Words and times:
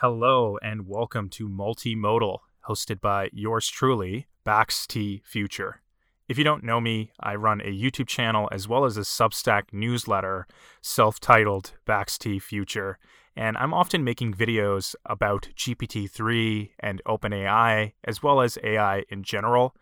Hello 0.00 0.56
and 0.62 0.86
welcome 0.86 1.28
to 1.30 1.48
Multimodal, 1.48 2.38
hosted 2.68 3.00
by 3.00 3.30
yours 3.32 3.66
truly, 3.66 4.28
Bakz 4.46 4.86
T 4.86 5.22
Future. 5.24 5.82
If 6.28 6.38
you 6.38 6.44
don't 6.44 6.62
know 6.62 6.80
me, 6.80 7.10
I 7.18 7.34
run 7.34 7.60
a 7.60 7.64
YouTube 7.64 8.06
channel 8.06 8.48
as 8.52 8.68
well 8.68 8.84
as 8.84 8.96
a 8.96 9.00
Substack 9.00 9.72
newsletter 9.72 10.46
self 10.80 11.18
titled 11.18 11.72
Bakz 11.84 12.16
T 12.16 12.38
Future, 12.38 13.00
and 13.34 13.58
I'm 13.58 13.74
often 13.74 14.04
making 14.04 14.34
videos 14.34 14.94
about 15.04 15.48
GPT 15.56 16.08
3 16.08 16.74
and 16.78 17.02
OpenAI, 17.04 17.94
as 18.04 18.22
well 18.22 18.40
as 18.40 18.56
AI 18.62 19.02
in 19.08 19.24
general. 19.24 19.74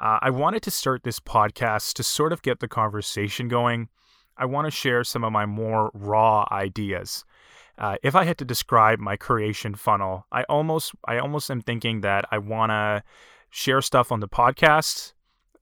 Uh, 0.00 0.18
I 0.20 0.30
wanted 0.30 0.64
to 0.64 0.72
start 0.72 1.04
this 1.04 1.20
podcast 1.20 1.92
to 1.92 2.02
sort 2.02 2.32
of 2.32 2.42
get 2.42 2.58
the 2.58 2.66
conversation 2.66 3.46
going. 3.46 3.88
I 4.36 4.46
want 4.46 4.66
to 4.66 4.72
share 4.72 5.04
some 5.04 5.22
of 5.22 5.30
my 5.30 5.46
more 5.46 5.92
raw 5.94 6.44
ideas. 6.50 7.24
Uh, 7.78 7.96
if 8.02 8.14
I 8.14 8.24
had 8.24 8.38
to 8.38 8.44
describe 8.44 8.98
my 9.00 9.16
creation 9.16 9.74
funnel, 9.74 10.26
I 10.30 10.44
almost 10.44 10.92
I 11.06 11.18
almost 11.18 11.50
am 11.50 11.60
thinking 11.60 12.02
that 12.02 12.24
I 12.30 12.38
want 12.38 12.70
to 12.70 13.02
share 13.50 13.82
stuff 13.82 14.12
on 14.12 14.20
the 14.20 14.28
podcast, 14.28 15.12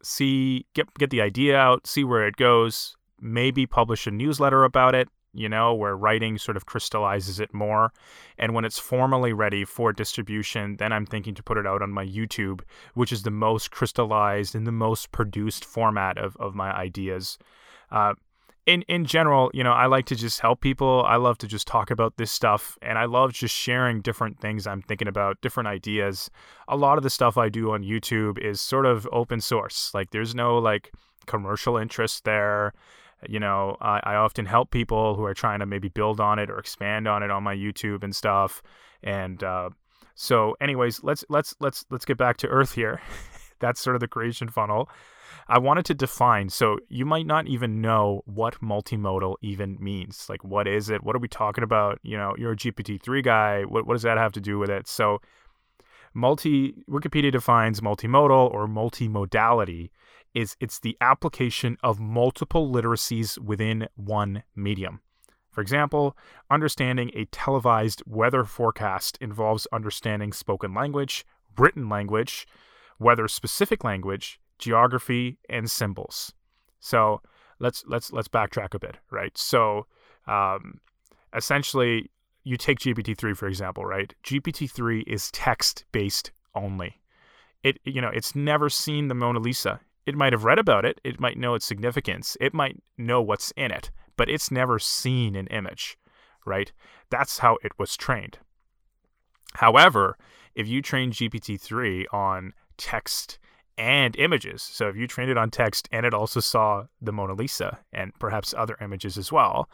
see 0.02 0.66
get 0.74 0.92
get 0.94 1.10
the 1.10 1.22
idea 1.22 1.56
out, 1.56 1.86
see 1.86 2.04
where 2.04 2.26
it 2.26 2.36
goes, 2.36 2.96
maybe 3.20 3.66
publish 3.66 4.06
a 4.06 4.10
newsletter 4.10 4.64
about 4.64 4.94
it, 4.94 5.08
you 5.32 5.48
know, 5.48 5.72
where 5.74 5.96
writing 5.96 6.36
sort 6.36 6.56
of 6.56 6.66
crystallizes 6.66 7.40
it 7.40 7.54
more. 7.54 7.92
And 8.38 8.54
when 8.54 8.64
it's 8.64 8.78
formally 8.78 9.32
ready 9.32 9.64
for 9.64 9.92
distribution, 9.92 10.76
then 10.76 10.92
I'm 10.92 11.06
thinking 11.06 11.34
to 11.34 11.42
put 11.42 11.56
it 11.56 11.66
out 11.66 11.82
on 11.82 11.90
my 11.90 12.04
YouTube, 12.04 12.60
which 12.94 13.12
is 13.12 13.22
the 13.22 13.30
most 13.30 13.70
crystallized 13.70 14.54
and 14.54 14.66
the 14.66 14.72
most 14.72 15.12
produced 15.12 15.64
format 15.64 16.18
of, 16.18 16.36
of 16.36 16.54
my 16.54 16.72
ideas. 16.72 17.38
Uh, 17.90 18.14
in 18.66 18.82
in 18.82 19.04
general, 19.04 19.50
you 19.52 19.64
know, 19.64 19.72
I 19.72 19.86
like 19.86 20.06
to 20.06 20.16
just 20.16 20.40
help 20.40 20.60
people. 20.60 21.04
I 21.06 21.16
love 21.16 21.38
to 21.38 21.48
just 21.48 21.66
talk 21.66 21.90
about 21.90 22.16
this 22.16 22.30
stuff 22.30 22.78
and 22.80 22.96
I 22.96 23.06
love 23.06 23.32
just 23.32 23.54
sharing 23.54 24.00
different 24.00 24.40
things 24.40 24.66
I'm 24.66 24.82
thinking 24.82 25.08
about, 25.08 25.40
different 25.40 25.68
ideas. 25.68 26.30
A 26.68 26.76
lot 26.76 26.96
of 26.96 27.02
the 27.02 27.10
stuff 27.10 27.36
I 27.36 27.48
do 27.48 27.72
on 27.72 27.82
YouTube 27.82 28.38
is 28.38 28.60
sort 28.60 28.86
of 28.86 29.08
open 29.12 29.40
source. 29.40 29.90
Like 29.94 30.10
there's 30.10 30.34
no 30.34 30.58
like 30.58 30.92
commercial 31.26 31.76
interest 31.76 32.24
there. 32.24 32.72
You 33.28 33.40
know, 33.40 33.76
I, 33.80 34.00
I 34.04 34.14
often 34.16 34.46
help 34.46 34.70
people 34.70 35.14
who 35.16 35.24
are 35.24 35.34
trying 35.34 35.60
to 35.60 35.66
maybe 35.66 35.88
build 35.88 36.20
on 36.20 36.38
it 36.38 36.50
or 36.50 36.58
expand 36.58 37.08
on 37.08 37.22
it 37.22 37.30
on 37.30 37.42
my 37.42 37.54
YouTube 37.54 38.04
and 38.04 38.14
stuff. 38.14 38.62
And 39.02 39.42
uh, 39.42 39.70
so 40.14 40.56
anyways, 40.60 41.02
let's 41.02 41.24
let's 41.28 41.54
let's 41.58 41.84
let's 41.90 42.04
get 42.04 42.16
back 42.16 42.36
to 42.38 42.48
earth 42.48 42.74
here. 42.74 43.00
That's 43.58 43.80
sort 43.80 43.96
of 43.96 44.00
the 44.00 44.08
creation 44.08 44.48
funnel. 44.48 44.88
I 45.52 45.58
wanted 45.58 45.84
to 45.84 45.94
define. 45.94 46.48
So 46.48 46.78
you 46.88 47.04
might 47.04 47.26
not 47.26 47.46
even 47.46 47.82
know 47.82 48.22
what 48.24 48.62
multimodal 48.62 49.36
even 49.42 49.76
means. 49.78 50.26
Like, 50.30 50.42
what 50.42 50.66
is 50.66 50.88
it? 50.88 51.04
What 51.04 51.14
are 51.14 51.18
we 51.18 51.28
talking 51.28 51.62
about? 51.62 51.98
You 52.02 52.16
know, 52.16 52.34
you're 52.38 52.52
a 52.52 52.56
GPT-3 52.56 53.22
guy. 53.22 53.62
What, 53.64 53.86
what 53.86 53.92
does 53.92 54.02
that 54.02 54.16
have 54.16 54.32
to 54.32 54.40
do 54.40 54.58
with 54.58 54.70
it? 54.70 54.88
So 54.88 55.20
multi 56.14 56.72
Wikipedia 56.88 57.30
defines 57.30 57.82
multimodal 57.82 58.50
or 58.50 58.66
multimodality 58.66 59.90
is 60.32 60.56
it's 60.58 60.78
the 60.78 60.96
application 61.02 61.76
of 61.82 62.00
multiple 62.00 62.72
literacies 62.72 63.38
within 63.38 63.88
one 63.94 64.44
medium. 64.56 65.02
For 65.50 65.60
example, 65.60 66.16
understanding 66.50 67.10
a 67.14 67.26
televised 67.26 68.02
weather 68.06 68.44
forecast 68.44 69.18
involves 69.20 69.68
understanding 69.70 70.32
spoken 70.32 70.72
language, 70.72 71.26
written 71.58 71.90
language, 71.90 72.46
weather 72.98 73.28
specific 73.28 73.84
language, 73.84 74.40
geography, 74.58 75.38
and 75.48 75.70
symbols. 75.70 76.32
So 76.80 77.20
let's 77.58 77.84
let's 77.86 78.12
let's 78.12 78.28
backtrack 78.28 78.74
a 78.74 78.78
bit, 78.78 78.96
right? 79.10 79.36
So 79.36 79.86
um, 80.26 80.80
essentially, 81.34 82.10
you 82.44 82.56
take 82.56 82.78
GPT-3 82.78 83.36
for 83.36 83.46
example, 83.46 83.84
right? 83.84 84.12
GPT-3 84.24 85.04
is 85.06 85.30
text-based 85.30 86.32
only. 86.54 87.00
It 87.62 87.78
you 87.84 88.00
know 88.00 88.10
it's 88.12 88.34
never 88.34 88.68
seen 88.68 89.08
the 89.08 89.14
Mona 89.14 89.38
Lisa. 89.38 89.80
It 90.04 90.16
might 90.16 90.32
have 90.32 90.44
read 90.44 90.58
about 90.58 90.84
it. 90.84 91.00
It 91.04 91.20
might 91.20 91.38
know 91.38 91.54
its 91.54 91.64
significance. 91.64 92.36
It 92.40 92.52
might 92.52 92.82
know 92.98 93.22
what's 93.22 93.52
in 93.56 93.70
it, 93.70 93.90
but 94.16 94.28
it's 94.28 94.50
never 94.50 94.80
seen 94.80 95.36
an 95.36 95.46
image, 95.46 95.96
right? 96.44 96.72
That's 97.08 97.38
how 97.38 97.58
it 97.62 97.78
was 97.78 97.96
trained. 97.96 98.38
However, 99.54 100.16
if 100.54 100.66
you 100.66 100.82
train 100.82 101.12
GPT-3 101.12 102.06
on 102.12 102.52
text 102.76 103.38
and 103.78 104.16
images. 104.16 104.62
So 104.62 104.88
if 104.88 104.96
you 104.96 105.06
trained 105.06 105.30
it 105.30 105.38
on 105.38 105.50
text 105.50 105.88
and 105.92 106.06
it 106.06 106.14
also 106.14 106.40
saw 106.40 106.84
the 107.00 107.12
Mona 107.12 107.34
Lisa 107.34 107.78
and 107.92 108.12
perhaps 108.18 108.54
other 108.56 108.76
images 108.80 109.16
as 109.16 109.32
well, 109.32 109.68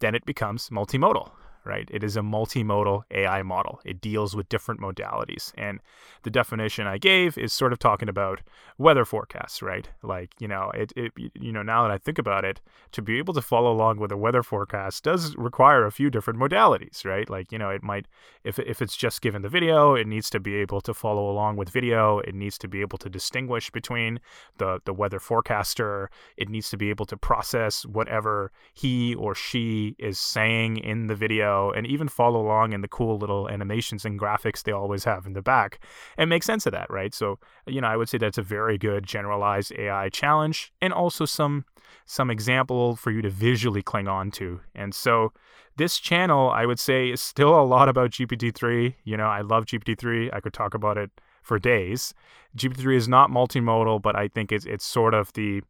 then 0.00 0.14
it 0.14 0.24
becomes 0.24 0.68
multimodal, 0.70 1.30
right? 1.64 1.88
It 1.90 2.04
is 2.04 2.16
a 2.16 2.20
multimodal 2.20 3.02
AI 3.10 3.42
model. 3.42 3.80
It 3.84 4.00
deals 4.00 4.36
with 4.36 4.48
different 4.48 4.80
modalities. 4.80 5.52
And 5.56 5.80
the 6.22 6.30
definition 6.30 6.86
I 6.86 6.98
gave 6.98 7.38
is 7.38 7.52
sort 7.52 7.72
of 7.72 7.78
talking 7.78 8.08
about 8.08 8.40
weather 8.78 9.04
forecasts, 9.04 9.62
right? 9.62 9.88
Like, 10.02 10.34
you 10.40 10.48
know, 10.48 10.70
it, 10.74 10.92
it 10.96 11.12
you 11.34 11.52
know, 11.52 11.62
now 11.62 11.82
that 11.82 11.90
I 11.90 11.98
think 11.98 12.18
about 12.18 12.44
it, 12.44 12.60
to 12.92 13.02
be 13.02 13.18
able 13.18 13.34
to 13.34 13.42
follow 13.42 13.72
along 13.72 13.98
with 13.98 14.12
a 14.12 14.16
weather 14.16 14.42
forecast 14.42 15.04
does 15.04 15.36
require 15.36 15.84
a 15.86 15.92
few 15.92 16.10
different 16.10 16.38
modalities, 16.38 17.04
right? 17.04 17.28
Like, 17.28 17.52
you 17.52 17.58
know, 17.58 17.70
it 17.70 17.82
might 17.82 18.06
if 18.42 18.58
if 18.58 18.82
it's 18.82 18.96
just 18.96 19.22
given 19.22 19.42
the 19.42 19.48
video, 19.48 19.94
it 19.94 20.06
needs 20.06 20.28
to 20.30 20.40
be 20.40 20.56
able 20.56 20.80
to 20.82 20.94
follow 20.94 21.30
along 21.30 21.56
with 21.56 21.70
video. 21.70 22.18
It 22.18 22.34
needs 22.34 22.58
to 22.58 22.68
be 22.68 22.80
able 22.80 22.98
to 22.98 23.08
distinguish 23.08 23.70
between 23.70 24.20
the 24.58 24.80
the 24.84 24.92
weather 24.92 25.20
forecaster. 25.20 26.10
It 26.36 26.48
needs 26.48 26.70
to 26.70 26.76
be 26.76 26.90
able 26.90 27.06
to 27.06 27.16
process 27.16 27.86
whatever 27.86 28.52
he 28.72 29.14
or 29.14 29.34
she 29.34 29.94
is 29.98 30.18
saying 30.18 30.78
in 30.78 31.06
the 31.06 31.14
video 31.14 31.53
and 31.74 31.86
even 31.86 32.08
follow 32.08 32.40
along 32.40 32.72
in 32.72 32.80
the 32.80 32.88
cool 32.88 33.18
little 33.18 33.48
animations 33.48 34.04
and 34.04 34.18
graphics 34.18 34.62
they 34.62 34.72
always 34.72 35.04
have 35.04 35.26
in 35.26 35.32
the 35.32 35.42
back 35.42 35.80
and 36.16 36.30
make 36.30 36.42
sense 36.42 36.66
of 36.66 36.72
that, 36.72 36.90
right? 36.90 37.14
So, 37.14 37.38
you 37.66 37.80
know, 37.80 37.88
I 37.88 37.96
would 37.96 38.08
say 38.08 38.18
that's 38.18 38.38
a 38.38 38.42
very 38.42 38.78
good 38.78 39.06
generalized 39.06 39.72
AI 39.78 40.08
challenge 40.08 40.72
and 40.80 40.92
also 40.92 41.24
some 41.24 41.64
some 42.06 42.30
example 42.30 42.96
for 42.96 43.10
you 43.10 43.22
to 43.22 43.30
visually 43.30 43.82
cling 43.82 44.08
on 44.08 44.30
to. 44.30 44.60
And 44.74 44.94
so 44.94 45.32
this 45.76 45.98
channel, 45.98 46.50
I 46.50 46.66
would 46.66 46.78
say, 46.78 47.10
is 47.10 47.20
still 47.20 47.58
a 47.58 47.64
lot 47.64 47.88
about 47.88 48.10
GPT-3. 48.10 48.94
You 49.04 49.16
know, 49.16 49.26
I 49.26 49.40
love 49.40 49.66
GPT-3. 49.66 50.30
I 50.32 50.40
could 50.40 50.52
talk 50.52 50.74
about 50.74 50.98
it 50.98 51.10
for 51.42 51.58
days. 51.58 52.14
GPT-3 52.56 52.96
is 52.96 53.08
not 53.08 53.30
multimodal, 53.30 54.00
but 54.02 54.16
I 54.16 54.28
think 54.28 54.52
it's 54.52 54.64
it's 54.66 54.84
sort 54.84 55.14
of 55.14 55.32
the 55.32 55.62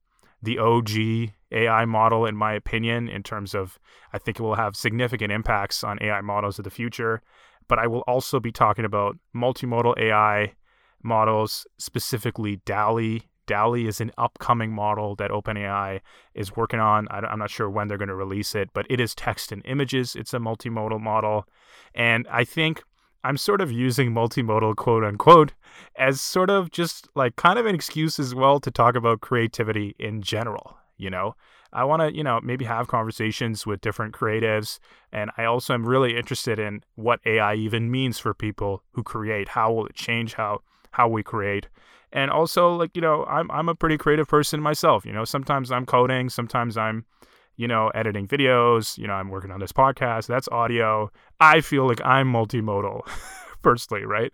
the 0.44 0.59
OG 0.59 1.32
AI 1.53 1.84
model, 1.84 2.27
in 2.27 2.37
my 2.37 2.53
opinion, 2.53 3.09
in 3.09 3.22
terms 3.22 3.55
of 3.55 3.78
I 4.12 4.19
think 4.19 4.38
it 4.38 4.43
will 4.43 4.55
have 4.55 4.77
significant 4.77 5.32
impacts 5.32 5.82
on 5.82 5.99
AI 6.00 6.21
models 6.21 6.59
of 6.59 6.65
the 6.65 6.71
future. 6.71 7.22
But 7.69 7.78
I 7.78 7.87
will 7.87 8.05
also 8.06 8.41
be 8.41 8.53
talking 8.53 8.84
about 8.84 9.16
multimodal 9.34 9.99
AI 9.99 10.54
models, 11.03 11.66
specifically 11.78 12.56
DALL-E. 12.65 13.22
DALL-E 13.47 13.87
is 13.87 14.00
an 14.00 14.10
upcoming 14.16 14.72
model 14.72 15.15
that 15.16 15.31
OpenAI 15.31 16.00
is 16.34 16.56
working 16.56 16.81
on. 16.81 17.06
I'm 17.10 17.38
not 17.38 17.50
sure 17.50 17.69
when 17.69 17.88
they're 17.88 17.99
going 17.99 18.09
to 18.09 18.15
release 18.15 18.54
it, 18.54 18.71
but 18.72 18.87
it 18.88 19.00
is 19.00 19.15
text 19.15 19.53
and 19.53 19.62
images. 19.65 20.15
It's 20.16 20.34
a 20.34 20.38
multimodal 20.38 21.00
model. 21.00 21.47
And 21.94 22.27
I 22.31 22.44
think 22.44 22.83
I'm 23.25 23.39
sort 23.39 23.62
of 23.62 23.73
using 23.73 24.12
multimodal 24.12 24.77
quote 24.77 25.03
unquote 25.03 25.55
as 25.97 26.21
sort 26.21 26.51
of 26.51 26.71
just 26.71 27.09
like 27.15 27.37
kind 27.37 27.59
of 27.59 27.67
an 27.67 27.75
excuse 27.75 28.19
as 28.19 28.35
well 28.35 28.61
to 28.61 28.71
talk 28.71 28.95
about 28.95 29.23
creativity 29.23 29.97
in 29.99 30.23
general. 30.23 30.77
You 30.99 31.11
know, 31.11 31.34
I 31.73 31.84
want 31.84 32.03
to, 32.03 32.15
you 32.15 32.23
know, 32.23 32.39
maybe 32.43 32.65
have 32.67 32.87
conversations 32.87 33.67
with 33.67 33.81
different 33.81 34.15
creatives. 34.15 34.79
And 35.11 35.31
I 35.37 35.45
also 35.45 35.75
am 35.75 35.87
really 35.87 36.17
interested 36.17 36.59
in 36.59 36.84
what 36.95 37.21
AI 37.27 37.55
even 37.55 37.91
means 37.91 38.19
for 38.19 38.33
people 38.33 38.83
who 38.93 39.03
create. 39.03 39.49
How 39.49 39.73
will 39.73 39.87
it 39.87 39.95
change 39.95 40.34
how, 40.34 40.61
how 40.93 41.09
we 41.09 41.23
create? 41.25 41.69
And 42.13 42.31
also, 42.31 42.77
like, 42.77 42.95
you 42.95 43.03
know, 43.03 43.25
I'm, 43.25 43.51
I'm 43.51 43.69
a 43.69 43.75
pretty 43.75 43.99
creative 43.99 44.29
person 44.29 44.61
myself. 44.61 45.05
You 45.05 45.13
know, 45.13 45.25
sometimes 45.25 45.73
I'm 45.73 45.84
coding, 45.84 46.29
sometimes 46.29 46.77
I'm, 46.77 47.07
you 47.56 47.69
know, 47.69 47.88
editing 47.94 48.26
videos. 48.26 48.98
You 48.98 49.06
know, 49.06 49.15
I'm 49.15 49.28
working 49.28 49.50
on 49.50 49.60
this 49.60 49.72
podcast. 49.72 50.26
That's 50.26 50.48
audio. 50.48 51.10
I 51.41 51.60
feel 51.60 51.87
like 51.87 52.00
I'm 52.04 52.32
multimodal, 52.32 53.03
personally, 53.62 54.04
right? 54.04 54.33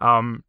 Um, 0.00 0.44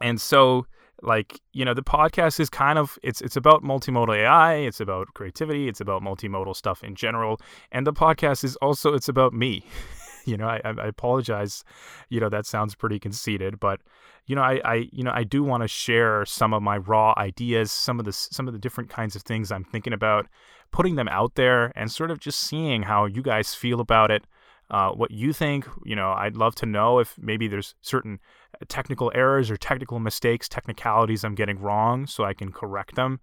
and 0.00 0.20
so, 0.20 0.66
like, 1.02 1.40
you 1.52 1.64
know, 1.64 1.74
the 1.74 1.82
podcast 1.82 2.40
is 2.40 2.48
kind 2.50 2.78
of 2.78 2.98
it's 3.02 3.20
it's 3.20 3.36
about 3.36 3.62
multimodal 3.62 4.16
AI. 4.16 4.54
It's 4.54 4.80
about 4.80 5.08
creativity. 5.14 5.68
It's 5.68 5.80
about 5.80 6.02
multimodal 6.02 6.56
stuff 6.56 6.82
in 6.82 6.94
general. 6.94 7.40
And 7.72 7.86
the 7.86 7.92
podcast 7.92 8.44
is 8.44 8.56
also 8.56 8.94
it's 8.94 9.08
about 9.08 9.32
me. 9.32 9.64
you 10.26 10.36
know, 10.36 10.46
I, 10.46 10.60
I 10.64 10.86
apologize. 10.86 11.64
You 12.08 12.20
know, 12.20 12.28
that 12.28 12.46
sounds 12.46 12.74
pretty 12.74 12.98
conceited, 12.98 13.60
but 13.60 13.80
you 14.26 14.34
know, 14.34 14.42
I, 14.42 14.60
I 14.64 14.74
you 14.92 15.02
know 15.02 15.12
I 15.12 15.24
do 15.24 15.42
want 15.42 15.62
to 15.62 15.68
share 15.68 16.24
some 16.24 16.54
of 16.54 16.62
my 16.62 16.78
raw 16.78 17.14
ideas, 17.16 17.70
some 17.72 17.98
of 17.98 18.04
the 18.04 18.12
some 18.12 18.46
of 18.46 18.54
the 18.54 18.60
different 18.60 18.90
kinds 18.90 19.16
of 19.16 19.22
things 19.22 19.52
I'm 19.52 19.64
thinking 19.64 19.92
about 19.92 20.26
putting 20.74 20.96
them 20.96 21.08
out 21.08 21.36
there 21.36 21.72
and 21.76 21.90
sort 21.90 22.10
of 22.10 22.18
just 22.18 22.40
seeing 22.40 22.82
how 22.82 23.04
you 23.06 23.22
guys 23.22 23.54
feel 23.54 23.78
about 23.78 24.10
it, 24.10 24.24
uh, 24.70 24.90
what 24.90 25.12
you 25.12 25.32
think. 25.32 25.68
You 25.84 25.94
know, 25.94 26.10
I'd 26.12 26.36
love 26.36 26.56
to 26.56 26.66
know 26.66 26.98
if 26.98 27.16
maybe 27.16 27.46
there's 27.46 27.76
certain 27.80 28.18
uh, 28.54 28.64
technical 28.68 29.12
errors 29.14 29.50
or 29.50 29.56
technical 29.56 30.00
mistakes, 30.00 30.48
technicalities 30.48 31.22
I'm 31.22 31.36
getting 31.36 31.60
wrong, 31.60 32.06
so 32.06 32.24
I 32.24 32.34
can 32.34 32.50
correct 32.50 32.96
them. 32.96 33.20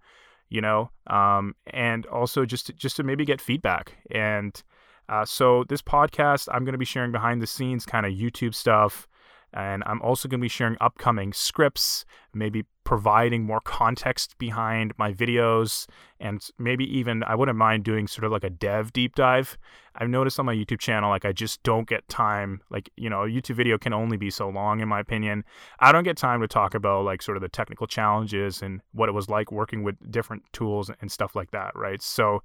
You 0.48 0.60
know, 0.60 0.90
um, 1.06 1.54
and 1.66 2.04
also 2.06 2.44
just 2.44 2.66
to, 2.66 2.72
just 2.74 2.96
to 2.96 3.02
maybe 3.02 3.24
get 3.24 3.40
feedback 3.40 3.96
and 4.10 4.62
Uh, 5.08 5.24
so 5.24 5.64
this 5.68 5.82
podcast, 5.82 6.48
I'm 6.52 6.64
going 6.64 6.72
to 6.72 6.78
be 6.78 6.84
sharing 6.84 7.12
behind 7.12 7.42
the 7.42 7.46
scenes 7.46 7.84
kind 7.84 8.06
of 8.06 8.12
YouTube 8.12 8.54
stuff. 8.54 9.08
And 9.54 9.82
I'm 9.84 10.00
also 10.00 10.28
going 10.28 10.40
to 10.40 10.44
be 10.44 10.48
sharing 10.48 10.76
upcoming 10.80 11.34
scripts, 11.34 12.06
maybe 12.32 12.64
providing 12.84 13.44
more 13.44 13.60
context 13.60 14.38
behind 14.38 14.92
my 14.96 15.12
videos, 15.12 15.86
and 16.18 16.42
maybe 16.58 16.84
even 16.98 17.22
I 17.24 17.34
wouldn't 17.34 17.58
mind 17.58 17.84
doing 17.84 18.06
sort 18.06 18.24
of 18.24 18.32
like 18.32 18.44
a 18.44 18.50
dev 18.50 18.94
deep 18.94 19.14
dive. 19.14 19.58
I've 19.94 20.08
noticed 20.08 20.40
on 20.40 20.46
my 20.46 20.54
YouTube 20.54 20.78
channel, 20.78 21.10
like 21.10 21.26
I 21.26 21.32
just 21.32 21.62
don't 21.62 21.86
get 21.86 22.08
time. 22.08 22.62
Like, 22.70 22.88
you 22.96 23.10
know, 23.10 23.24
a 23.24 23.28
YouTube 23.28 23.56
video 23.56 23.76
can 23.76 23.92
only 23.92 24.16
be 24.16 24.30
so 24.30 24.48
long, 24.48 24.80
in 24.80 24.88
my 24.88 25.00
opinion. 25.00 25.44
I 25.80 25.92
don't 25.92 26.04
get 26.04 26.16
time 26.16 26.40
to 26.40 26.48
talk 26.48 26.74
about 26.74 27.04
like 27.04 27.20
sort 27.20 27.36
of 27.36 27.42
the 27.42 27.48
technical 27.50 27.86
challenges 27.86 28.62
and 28.62 28.80
what 28.92 29.10
it 29.10 29.12
was 29.12 29.28
like 29.28 29.52
working 29.52 29.82
with 29.82 29.96
different 30.10 30.44
tools 30.54 30.90
and 31.02 31.12
stuff 31.12 31.36
like 31.36 31.50
that, 31.50 31.76
right? 31.76 32.00
So, 32.00 32.42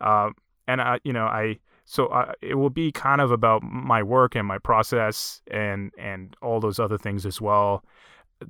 uh, 0.00 0.30
and 0.66 0.80
I, 0.80 0.98
you 1.04 1.12
know, 1.12 1.26
I, 1.26 1.58
so 1.90 2.08
uh, 2.08 2.32
it 2.42 2.56
will 2.56 2.68
be 2.68 2.92
kind 2.92 3.22
of 3.22 3.30
about 3.30 3.62
my 3.62 4.02
work 4.02 4.36
and 4.36 4.46
my 4.46 4.58
process 4.58 5.40
and 5.50 5.90
and 5.96 6.36
all 6.42 6.60
those 6.60 6.78
other 6.78 6.98
things 6.98 7.24
as 7.24 7.40
well. 7.40 7.82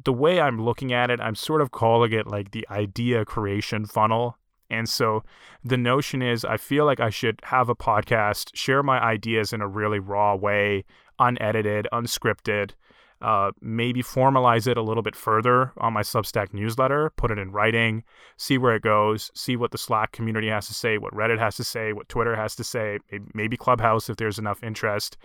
The 0.05 0.12
way 0.12 0.40
i'm 0.40 0.61
looking 0.61 0.93
at 0.93 1.08
it 1.08 1.20
i'm 1.20 1.37
sort 1.37 1.61
of 1.61 1.70
calling 1.70 2.12
it 2.12 2.26
like 2.26 2.50
the 2.50 2.67
idea 2.69 3.25
creation 3.25 3.87
funnel. 3.87 4.37
And 4.70 4.88
so 4.88 5.23
the 5.64 5.76
notion 5.76 6.20
is 6.20 6.44
i 6.44 6.56
feel 6.56 6.85
like 6.85 6.99
i 6.99 7.11
should 7.11 7.40
have 7.44 7.69
a 7.69 7.76
podcast 7.76 8.50
share 8.55 8.82
my 8.82 8.99
ideas 9.00 9.52
in 9.52 9.61
a 9.61 9.69
really 9.69 10.00
raw 10.00 10.35
way 10.35 10.85
unedited 11.20 11.87
unscripted 11.93 12.73
uh, 13.20 13.50
maybe 13.61 14.03
formalize 14.03 14.67
it 14.67 14.76
a 14.76 14.82
little 14.82 15.03
bit 15.03 15.17
further 15.17 15.73
on 15.79 15.93
my 15.93 16.03
Substack 16.03 16.55
newsletter, 16.55 17.11
put 17.17 17.31
it 17.31 17.38
in 17.38 17.50
writing, 17.50 18.05
see 18.37 18.59
where 18.59 18.76
it 18.76 18.82
goes, 18.82 19.31
see 19.35 19.56
what 19.56 19.73
the 19.73 19.79
Slack 19.79 20.12
community 20.12 20.49
has 20.49 20.69
to 20.69 20.75
say, 20.75 20.99
what 20.99 21.12
Reddit 21.15 21.38
has 21.38 21.56
to 21.56 21.65
say, 21.65 21.93
what 21.93 22.09
Twitter 22.09 22.37
has 22.37 22.55
to 22.56 22.65
say, 22.65 22.99
maybe 23.35 23.56
Clubhouse 23.56 24.09
if 24.09 24.17
there's 24.17 24.38
enough 24.38 24.62
interest. 24.62 25.17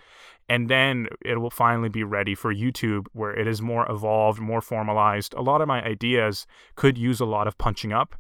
And 0.49 0.69
then 0.69 1.07
it 1.23 1.37
will 1.39 1.51
finally 1.51 1.89
be 1.89 2.03
ready 2.03 2.35
for 2.35 2.53
YouTube 2.53 3.05
where 3.13 3.33
it 3.33 3.47
is 3.47 3.61
more 3.61 3.89
evolved, 3.89 4.39
more 4.39 4.61
formalized. 4.61 5.33
A 5.35 5.41
lot 5.41 5.61
of 5.61 5.67
my 5.67 5.83
ideas 5.83 6.47
could 6.75 6.97
use 6.97 7.19
a 7.19 7.25
lot 7.25 7.47
of 7.47 7.57
punching 7.57 7.93
up, 7.93 8.15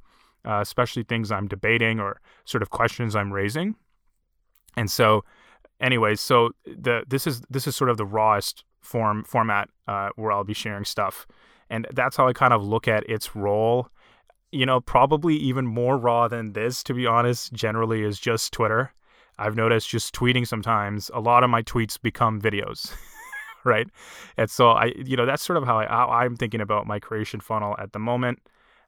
uh, 0.45 0.59
especially 0.61 1.03
things 1.03 1.31
I'm 1.31 1.47
debating 1.47 1.99
or 1.99 2.21
sort 2.45 2.61
of 2.61 2.69
questions 2.69 3.15
I'm 3.15 3.33
raising. 3.33 3.75
And 4.77 4.89
so, 4.89 5.23
anyways, 5.81 6.21
so 6.21 6.51
the 6.65 7.03
this 7.07 7.27
is 7.27 7.41
this 7.49 7.67
is 7.67 7.75
sort 7.75 7.89
of 7.89 7.97
the 7.97 8.05
rawest 8.05 8.63
form 8.83 9.23
format 9.23 9.69
uh, 9.87 10.09
where 10.15 10.31
I'll 10.31 10.43
be 10.43 10.53
sharing 10.53 10.85
stuff, 10.85 11.25
and 11.69 11.87
that's 11.91 12.15
how 12.15 12.27
I 12.27 12.33
kind 12.33 12.53
of 12.53 12.63
look 12.63 12.87
at 12.87 13.09
its 13.09 13.35
role. 13.35 13.89
You 14.51 14.67
know, 14.67 14.79
probably 14.81 15.35
even 15.37 15.65
more 15.65 15.97
raw 15.97 16.27
than 16.27 16.53
this, 16.53 16.83
to 16.83 16.93
be 16.93 17.07
honest. 17.07 17.53
Generally, 17.53 18.03
is 18.03 18.19
just 18.19 18.53
Twitter. 18.53 18.93
I've 19.39 19.55
noticed 19.55 19.89
just 19.89 20.13
tweeting 20.13 20.45
sometimes. 20.45 21.09
A 21.13 21.19
lot 21.19 21.43
of 21.43 21.49
my 21.49 21.63
tweets 21.63 21.99
become 21.99 22.39
videos. 22.39 22.93
right? 23.63 23.87
And 24.37 24.49
so 24.49 24.71
I, 24.71 24.93
you 24.97 25.17
know, 25.17 25.25
that's 25.25 25.43
sort 25.43 25.57
of 25.57 25.63
how, 25.63 25.79
I, 25.79 25.85
how 25.87 26.07
I'm 26.09 26.35
thinking 26.35 26.61
about 26.61 26.85
my 26.85 26.99
creation 26.99 27.39
funnel 27.39 27.75
at 27.79 27.93
the 27.93 27.99
moment. 27.99 28.39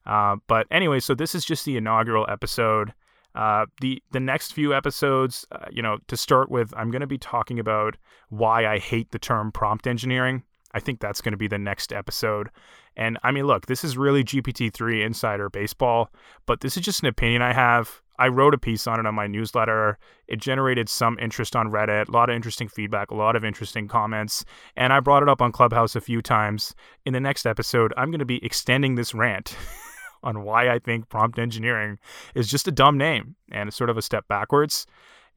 Uh, 0.05 0.35
but 0.47 0.67
anyway, 0.69 0.99
so 0.99 1.15
this 1.15 1.33
is 1.33 1.45
just 1.45 1.65
the 1.65 1.77
inaugural 1.77 2.25
episode. 2.29 2.93
Uh, 3.35 3.65
the 3.81 4.01
the 4.11 4.19
next 4.19 4.53
few 4.53 4.73
episodes, 4.73 5.45
uh, 5.51 5.65
you 5.69 5.81
know, 5.81 5.97
to 6.07 6.17
start 6.17 6.49
with, 6.49 6.73
I'm 6.75 6.89
going 6.89 7.01
to 7.01 7.07
be 7.07 7.17
talking 7.17 7.59
about 7.59 7.97
why 8.29 8.65
I 8.65 8.79
hate 8.79 9.11
the 9.11 9.19
term 9.19 9.51
prompt 9.51 9.87
engineering. 9.87 10.43
I 10.71 10.79
think 10.79 10.99
that's 10.99 11.21
going 11.21 11.31
to 11.31 11.37
be 11.37 11.47
the 11.47 11.57
next 11.57 11.93
episode. 11.93 12.49
And 12.97 13.17
I 13.23 13.31
mean, 13.31 13.45
look, 13.45 13.65
this 13.65 13.83
is 13.83 13.97
really 13.97 14.23
GPT-3 14.23 15.05
insider 15.05 15.49
baseball, 15.49 16.11
but 16.45 16.61
this 16.61 16.77
is 16.77 16.83
just 16.83 17.01
an 17.01 17.07
opinion 17.07 17.41
I 17.41 17.53
have. 17.53 18.01
I 18.17 18.29
wrote 18.29 18.53
a 18.53 18.57
piece 18.57 18.87
on 18.87 18.99
it 18.99 19.05
on 19.05 19.15
my 19.15 19.27
newsletter. 19.27 19.97
It 20.27 20.39
generated 20.39 20.87
some 20.87 21.17
interest 21.19 21.55
on 21.55 21.71
Reddit, 21.71 22.07
a 22.07 22.11
lot 22.11 22.29
of 22.29 22.35
interesting 22.35 22.69
feedback, 22.69 23.11
a 23.11 23.15
lot 23.15 23.35
of 23.35 23.43
interesting 23.43 23.87
comments, 23.87 24.45
and 24.77 24.93
I 24.93 25.01
brought 25.01 25.23
it 25.23 25.29
up 25.29 25.41
on 25.41 25.51
Clubhouse 25.51 25.95
a 25.95 26.01
few 26.01 26.21
times. 26.21 26.73
In 27.05 27.13
the 27.13 27.19
next 27.19 27.45
episode, 27.45 27.93
I'm 27.97 28.11
going 28.11 28.19
to 28.19 28.25
be 28.25 28.43
extending 28.43 28.95
this 28.95 29.13
rant. 29.13 29.57
on 30.25 30.43
why 30.43 30.69
I 30.69 30.79
think 30.79 31.09
prompt 31.09 31.39
engineering 31.39 31.99
is 32.33 32.49
just 32.49 32.67
a 32.67 32.71
dumb 32.71 32.97
name 32.97 33.35
and 33.51 33.67
it's 33.67 33.77
sort 33.77 33.89
of 33.89 33.97
a 33.97 34.01
step 34.01 34.27
backwards. 34.27 34.85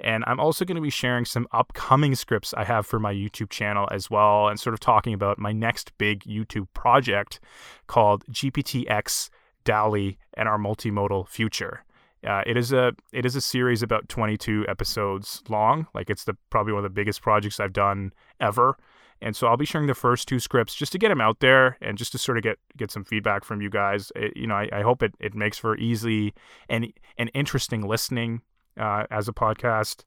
And 0.00 0.22
I'm 0.26 0.38
also 0.38 0.64
going 0.64 0.76
to 0.76 0.82
be 0.82 0.90
sharing 0.90 1.24
some 1.24 1.48
upcoming 1.52 2.14
scripts 2.14 2.54
I 2.54 2.64
have 2.64 2.86
for 2.86 3.00
my 3.00 3.12
YouTube 3.12 3.50
channel 3.50 3.88
as 3.90 4.08
well, 4.08 4.48
and 4.48 4.58
sort 4.58 4.74
of 4.74 4.80
talking 4.80 5.12
about 5.12 5.38
my 5.38 5.52
next 5.52 5.90
big 5.98 6.20
YouTube 6.20 6.68
project 6.72 7.40
called 7.88 8.24
GPTX, 8.26 9.28
DALL-E, 9.64 10.16
and 10.34 10.48
our 10.48 10.58
multimodal 10.58 11.26
future. 11.26 11.84
Uh, 12.26 12.42
it 12.46 12.56
is 12.56 12.72
a 12.72 12.92
it 13.12 13.24
is 13.24 13.36
a 13.36 13.40
series 13.40 13.82
about 13.82 14.08
22 14.08 14.66
episodes 14.68 15.42
long. 15.48 15.86
Like 15.94 16.10
it's 16.10 16.24
the 16.24 16.36
probably 16.50 16.72
one 16.72 16.84
of 16.84 16.90
the 16.90 16.94
biggest 16.94 17.22
projects 17.22 17.60
I've 17.60 17.72
done 17.72 18.12
ever. 18.40 18.76
And 19.20 19.34
so 19.34 19.48
I'll 19.48 19.56
be 19.56 19.66
sharing 19.66 19.88
the 19.88 19.94
first 19.94 20.28
two 20.28 20.38
scripts 20.38 20.74
just 20.74 20.92
to 20.92 20.98
get 20.98 21.08
them 21.08 21.20
out 21.20 21.40
there 21.40 21.76
and 21.80 21.98
just 21.98 22.12
to 22.12 22.18
sort 22.18 22.38
of 22.38 22.44
get 22.44 22.58
get 22.76 22.90
some 22.90 23.04
feedback 23.04 23.44
from 23.44 23.60
you 23.60 23.70
guys. 23.70 24.12
It, 24.14 24.36
you 24.36 24.46
know, 24.46 24.54
I, 24.54 24.68
I, 24.72 24.82
hope 24.82 25.02
it, 25.02 25.14
it 25.18 25.34
makes 25.34 25.58
for 25.58 25.76
easy 25.76 26.34
and 26.68 26.92
and 27.16 27.30
interesting 27.34 27.82
listening 27.82 28.42
uh, 28.78 29.04
as 29.10 29.28
a 29.28 29.32
podcast. 29.32 30.04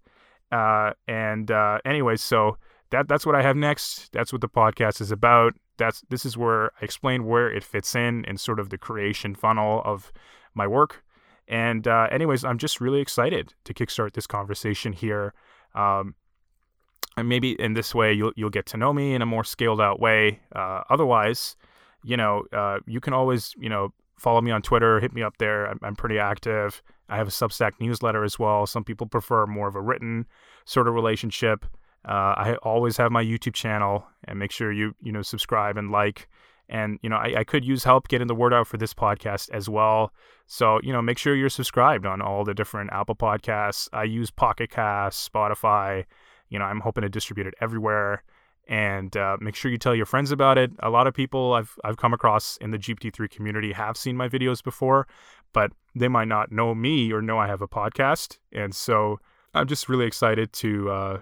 Uh, 0.51 0.91
and 1.07 1.51
uh, 1.51 1.79
anyways, 1.85 2.21
so 2.21 2.57
that 2.91 3.07
that's 3.07 3.25
what 3.25 3.35
I 3.35 3.41
have 3.41 3.55
next. 3.55 4.11
That's 4.13 4.31
what 4.31 4.41
the 4.41 4.49
podcast 4.49 5.01
is 5.01 5.11
about. 5.11 5.53
That's 5.77 6.03
this 6.09 6.25
is 6.25 6.37
where 6.37 6.71
I 6.81 6.85
explain 6.85 7.25
where 7.25 7.51
it 7.51 7.63
fits 7.63 7.95
in 7.95 8.23
in 8.25 8.37
sort 8.37 8.59
of 8.59 8.69
the 8.69 8.77
creation 8.77 9.35
funnel 9.35 9.81
of 9.83 10.11
my 10.53 10.67
work. 10.67 11.03
And 11.47 11.87
uh, 11.87 12.07
anyways, 12.11 12.45
I'm 12.45 12.57
just 12.57 12.79
really 12.79 13.01
excited 13.01 13.53
to 13.65 13.73
kickstart 13.73 14.13
this 14.13 14.27
conversation 14.27 14.93
here. 14.93 15.33
Um, 15.75 16.15
and 17.21 17.29
maybe 17.29 17.51
in 17.61 17.73
this 17.73 17.93
way 17.93 18.11
you'll 18.11 18.33
you'll 18.35 18.49
get 18.49 18.65
to 18.65 18.77
know 18.77 18.91
me 18.91 19.13
in 19.13 19.21
a 19.21 19.25
more 19.25 19.43
scaled 19.43 19.79
out 19.79 19.99
way. 19.99 20.39
Uh, 20.55 20.81
otherwise, 20.89 21.55
you 22.03 22.17
know, 22.17 22.43
uh, 22.51 22.79
you 22.87 22.99
can 22.99 23.13
always 23.13 23.53
you 23.59 23.69
know 23.69 23.93
follow 24.17 24.41
me 24.41 24.51
on 24.51 24.61
Twitter, 24.61 24.99
hit 24.99 25.13
me 25.13 25.21
up 25.21 25.37
there. 25.37 25.67
I'm, 25.67 25.79
I'm, 25.81 25.95
pretty 25.95 26.19
active. 26.19 26.83
I 27.09 27.17
have 27.17 27.27
a 27.27 27.31
Substack 27.31 27.73
newsletter 27.79 28.23
as 28.23 28.37
well. 28.37 28.67
Some 28.67 28.83
people 28.83 29.07
prefer 29.07 29.47
more 29.47 29.67
of 29.67 29.75
a 29.75 29.81
written 29.81 30.27
sort 30.65 30.87
of 30.87 30.93
relationship. 30.93 31.65
Uh, 32.07 32.33
I 32.37 32.55
always 32.63 32.97
have 32.97 33.11
my 33.11 33.23
YouTube 33.23 33.53
channel, 33.53 34.05
and 34.25 34.39
make 34.39 34.51
sure 34.51 34.71
you 34.71 34.95
you 35.01 35.11
know 35.11 35.21
subscribe 35.21 35.77
and 35.77 35.91
like. 35.91 36.27
And 36.69 36.97
you 37.03 37.09
know, 37.09 37.17
I, 37.17 37.39
I 37.39 37.43
could 37.43 37.63
use 37.63 37.83
help 37.83 38.07
getting 38.07 38.27
the 38.27 38.35
word 38.35 38.53
out 38.53 38.65
for 38.65 38.77
this 38.77 38.95
podcast 38.95 39.51
as 39.51 39.69
well. 39.69 40.11
So 40.47 40.79
you 40.81 40.91
know, 40.91 41.03
make 41.03 41.19
sure 41.19 41.35
you're 41.35 41.49
subscribed 41.49 42.07
on 42.07 42.19
all 42.19 42.43
the 42.43 42.55
different 42.55 42.91
Apple 42.91 43.15
podcasts. 43.15 43.89
I 43.93 44.05
use 44.05 44.31
Pocket 44.31 44.71
Cast, 44.71 45.31
Spotify. 45.31 46.05
You 46.51 46.59
know, 46.59 46.65
I'm 46.65 46.81
hoping 46.81 47.01
to 47.01 47.09
distribute 47.09 47.47
it 47.47 47.55
everywhere 47.59 48.23
and 48.67 49.15
uh, 49.17 49.37
make 49.39 49.55
sure 49.55 49.71
you 49.71 49.77
tell 49.77 49.95
your 49.95 50.05
friends 50.05 50.31
about 50.31 50.57
it. 50.57 50.71
A 50.79 50.89
lot 50.89 51.07
of 51.07 51.13
people 51.13 51.53
I've 51.53 51.77
I've 51.83 51.97
come 51.97 52.13
across 52.13 52.57
in 52.57 52.71
the 52.71 52.77
GPT-3 52.77 53.29
community 53.29 53.73
have 53.73 53.97
seen 53.97 54.15
my 54.15 54.29
videos 54.29 54.63
before, 54.63 55.07
but 55.53 55.71
they 55.95 56.07
might 56.07 56.27
not 56.27 56.51
know 56.51 56.75
me 56.75 57.11
or 57.11 57.21
know 57.21 57.39
I 57.39 57.47
have 57.47 57.61
a 57.61 57.67
podcast, 57.67 58.37
and 58.51 58.73
so 58.75 59.19
I'm 59.53 59.67
just 59.67 59.89
really 59.89 60.05
excited 60.05 60.53
to 60.53 60.89
uh, 60.89 61.19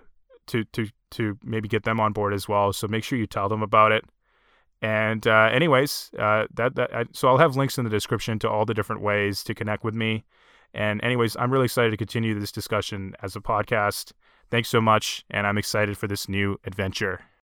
to 0.48 0.64
to 0.66 0.88
to 1.12 1.38
maybe 1.44 1.68
get 1.68 1.84
them 1.84 2.00
on 2.00 2.14
board 2.14 2.34
as 2.34 2.48
well. 2.48 2.74
So 2.74 2.88
make 2.88 3.04
sure 3.04 3.18
you 3.18 3.28
tell 3.28 3.50
them 3.50 3.64
about 3.64 3.92
it. 3.92 4.06
And 4.82 5.26
uh, 5.28 5.50
anyways, 5.52 6.12
uh, 6.20 6.46
that 6.54 6.76
that 6.76 6.96
I, 6.96 7.06
so 7.14 7.28
I'll 7.28 7.38
have 7.38 7.56
links 7.56 7.78
in 7.78 7.84
the 7.84 7.90
description 7.90 8.40
to 8.40 8.50
all 8.50 8.66
the 8.66 8.74
different 8.74 9.02
ways 9.02 9.44
to 9.46 9.56
connect 9.56 9.84
with 9.84 9.96
me. 9.96 10.26
And 10.74 11.04
anyways, 11.04 11.36
I'm 11.38 11.52
really 11.52 11.66
excited 11.66 11.90
to 11.92 11.98
continue 11.98 12.40
this 12.40 12.52
discussion 12.52 13.16
as 13.24 13.36
a 13.36 13.40
podcast. 13.40 14.14
Thanks 14.52 14.70
so 14.70 14.82
much, 14.82 15.26
and 15.30 15.46
I'm 15.46 15.58
excited 15.58 15.98
for 15.98 16.08
this 16.08 16.28
new 16.28 16.60
adventure. 16.66 17.30